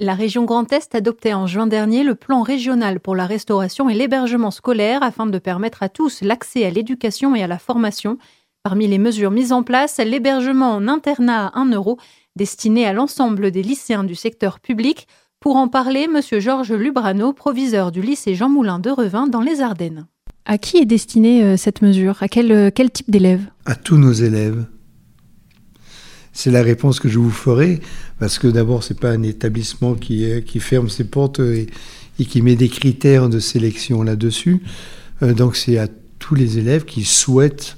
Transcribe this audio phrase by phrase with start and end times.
[0.00, 3.94] La région Grand Est adoptait en juin dernier le plan régional pour la restauration et
[3.94, 8.16] l'hébergement scolaire afin de permettre à tous l'accès à l'éducation et à la formation.
[8.62, 11.98] Parmi les mesures mises en place, l'hébergement en internat à 1 euro
[12.36, 15.08] destiné à l'ensemble des lycéens du secteur public.
[15.40, 16.20] Pour en parler, M.
[16.38, 20.06] Georges Lubrano, proviseur du lycée Jean Moulin de Revin dans les Ardennes.
[20.44, 22.22] À qui est destinée euh, cette mesure?
[22.22, 23.46] À quel, euh, quel type d'élèves?
[23.66, 24.64] À tous nos élèves.
[26.38, 27.80] C'est la réponse que je vous ferai,
[28.20, 31.66] parce que d'abord, ce n'est pas un établissement qui, qui ferme ses portes et,
[32.16, 34.62] qui met des critères de sélection là-dessus.
[35.24, 35.88] Euh, donc c'est à
[36.20, 37.76] tous les élèves qui souhaitent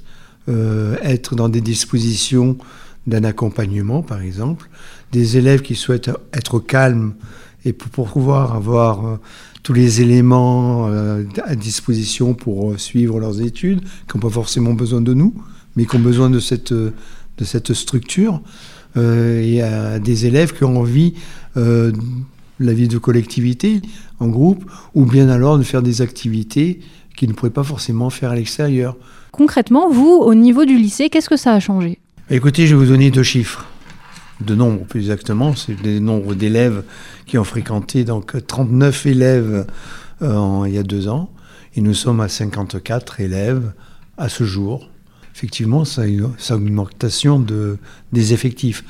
[0.51, 2.59] euh, être dans des dispositions
[3.07, 4.69] d'un accompagnement, par exemple,
[5.11, 7.15] des élèves qui souhaitent être calmes
[7.65, 9.17] et pour, pouvoir avoir euh,
[9.63, 10.87] tous les éléments
[11.45, 15.33] à disposition pour suivre leurs études, qui n'ont pas forcément besoin de nous,
[15.77, 16.75] mais qui ont besoin de cette
[17.41, 18.41] de cette structure.
[18.97, 21.15] Euh, il y a des élèves qui ont envie
[21.57, 21.99] euh, de
[22.61, 23.81] la vie de collectivité,
[24.21, 26.81] en groupe, ou bien alors de faire des activités
[27.17, 28.97] qu'ils ne pourraient pas forcément faire à l'extérieur.
[29.33, 31.99] Concrètement, vous, au niveau du lycée, qu'est-ce que ça a changé?
[32.29, 33.67] Écoutez, je vais vous donner deux chiffres.
[34.41, 35.55] De nombres, plus exactement.
[35.55, 36.83] C'est le nombre d'élèves
[37.27, 38.05] qui ont fréquenté.
[38.05, 39.67] Donc, 39 élèves
[40.23, 41.31] euh, il y a deux ans.
[41.77, 43.73] Et nous sommes à 54 élèves
[44.17, 44.89] à ce jour
[45.41, 47.79] effectivement, ça a une, augmentation de,
[48.13, 48.85] des effectifs,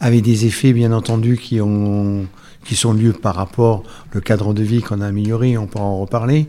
[0.00, 2.26] avec des effets, bien entendu, qui, ont,
[2.64, 3.84] qui sont liés par rapport
[4.16, 6.48] au cadre de vie qu'on a amélioré, on pourra en reparler,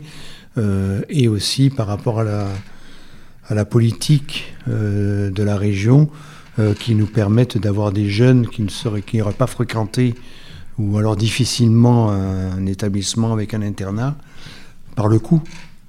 [0.58, 2.24] euh, et aussi par rapport à
[3.54, 6.10] la, politique euh, de la région,
[6.58, 10.16] euh, qui nous permettent d'avoir des jeunes qui ne seraient, qui n'auraient pas fréquenté
[10.80, 14.16] ou alors difficilement un, un établissement avec un internat,
[14.96, 15.42] par le coût.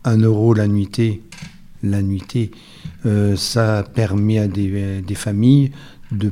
[0.04, 1.24] Un euro la nuitée
[1.84, 2.52] la nuitée.
[3.06, 5.72] Euh, ça permet à des, familles
[6.12, 6.30] de,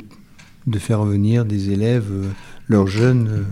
[0.68, 2.28] de, faire venir des élèves, euh,
[2.68, 3.44] leurs jeunes, euh,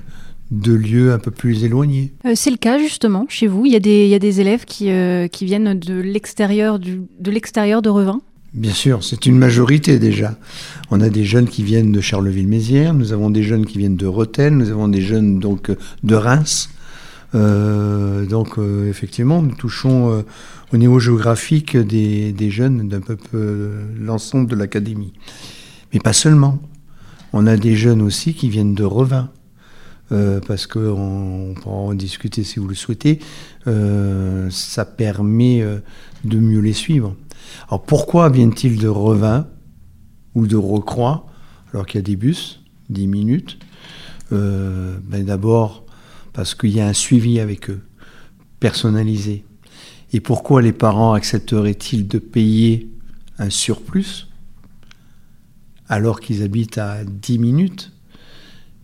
[0.52, 2.12] de lieux un peu plus éloignés.
[2.36, 3.66] c'est le cas justement chez vous.
[3.66, 4.90] Il y a des, il y a des élèves qui,
[5.32, 8.22] qui viennent de l'extérieur de l'extérieur de Revin.
[8.54, 10.38] Bien sûr, c'est une majorité déjà.
[10.92, 14.06] On a des jeunes qui viennent de Charleville-Mézières, nous avons des jeunes qui viennent de
[14.06, 15.72] Rethel, nous avons des jeunes donc
[16.04, 16.70] de Reims.
[17.34, 20.24] Donc effectivement, nous touchons
[20.72, 25.14] au niveau géographique des, jeunes d'un peu, l'ensemble de l'académie.
[25.94, 26.60] Mais pas seulement.
[27.32, 29.30] On a des jeunes aussi qui viennent de Revin.
[30.12, 33.20] Euh, parce qu'on pourra en discuter si vous le souhaitez,
[33.68, 35.80] euh, ça permet euh,
[36.26, 37.16] de mieux les suivre.
[37.68, 39.48] Alors pourquoi viennent-ils de Revin
[40.36, 41.26] ou de Recroix
[41.72, 43.60] alors qu'il y a des bus, 10 minutes?
[44.32, 45.83] Ben D'abord
[46.34, 47.82] parce qu'il y a un suivi avec eux,
[48.60, 49.46] personnalisé.
[50.12, 52.90] Et pourquoi les parents accepteraient-ils de payer
[53.40, 54.28] un surplus
[55.90, 57.92] alors qu'ils habitent à 10 minutes?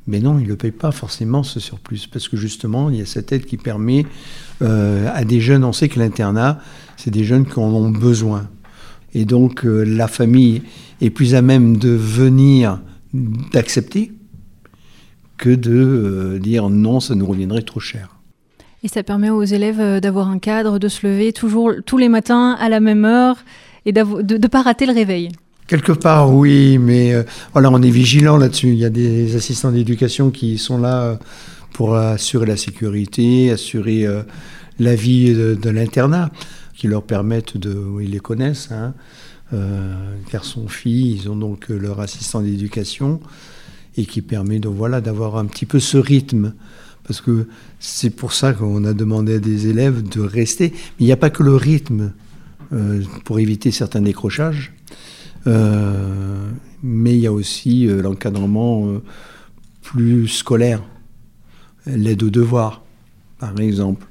[0.07, 3.01] Mais non, ils ne le payent pas forcément ce surplus, parce que justement, il y
[3.01, 4.07] a cette aide qui permet
[4.63, 6.59] euh, à des jeunes, on sait que l'internat,
[6.97, 8.49] c'est des jeunes qui en ont besoin.
[9.13, 10.63] Et donc, euh, la famille
[10.99, 12.81] est plus à même de venir,
[13.13, 14.11] d'accepter,
[15.39, 18.17] que de euh, dire non, ça nous reviendrait trop cher.
[18.83, 22.09] Et ça permet aux élèves euh, d'avoir un cadre, de se lever toujours tous les
[22.09, 23.37] matins à la même heure
[23.85, 25.29] et de ne pas rater le réveil.
[25.65, 27.23] Quelque part, oui, mais euh,
[27.53, 28.69] voilà, on est vigilant là-dessus.
[28.69, 31.17] Il y a des assistants d'éducation qui sont là
[31.73, 34.05] pour assurer la sécurité, assurer
[34.79, 36.31] la vie de, l'internat,
[36.75, 38.93] qui leur permettent de, ils les connaissent, hein,
[40.31, 43.21] garçons, filles, ils ont donc leur assistant d'éducation
[43.97, 46.53] et qui permet de voilà d'avoir un petit peu ce rythme
[47.09, 47.47] parce que
[47.79, 50.69] c'est pour ça qu'on a demandé à des élèves de rester.
[50.71, 52.13] Mais il n'y a pas que le rythme
[52.71, 54.73] euh, pour éviter certains décrochages,
[55.47, 56.51] euh,
[56.83, 59.01] mais il y a aussi euh, l'encadrement
[59.81, 60.83] plus scolaire,
[61.87, 62.83] l'aide aux devoirs,
[63.39, 64.05] par exemple.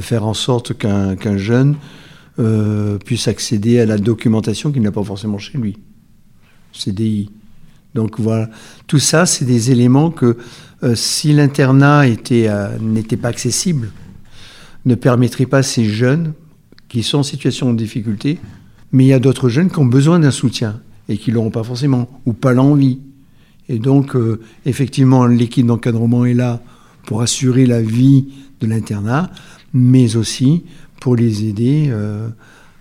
[0.00, 1.76] Faire en sorte qu'un jeune
[3.04, 5.78] puisse accéder à la documentation qu'il n'a pas forcément chez lui.
[6.72, 7.30] CDI.
[7.94, 8.50] Donc voilà,
[8.86, 10.36] tout ça, c'est des éléments que
[10.82, 13.90] euh, si l'internat euh, n'était pas accessible,
[14.84, 16.32] ne permettrait pas à ces jeunes
[16.88, 18.38] qui sont en situation de difficulté,
[18.92, 21.50] mais il y a d'autres jeunes qui ont besoin d'un soutien et qui ne l'auront
[21.50, 22.98] pas forcément, ou pas l'envie.
[23.68, 26.60] Et donc, euh, effectivement, l'équipe d'encadrement est là
[27.06, 28.26] pour assurer la vie
[28.60, 29.30] de l'internat,
[29.72, 30.64] mais aussi
[31.00, 31.92] pour les aider,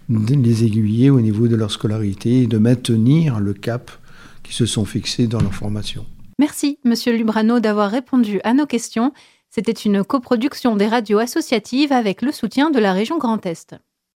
[0.07, 3.91] les aiguiller au niveau de leur scolarité et de maintenir le cap
[4.53, 6.05] se sont fixés dans leur formation.
[6.39, 9.11] Merci, Monsieur Lubrano, d'avoir répondu à nos questions.
[9.49, 13.75] C'était une coproduction des radios associatives avec le soutien de la région Grand Est.